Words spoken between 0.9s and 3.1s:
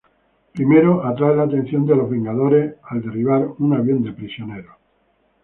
atrae la atención de los Vengadores al